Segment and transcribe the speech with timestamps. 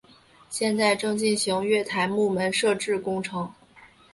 [0.49, 3.53] 现在正进行月台幕门设置工程。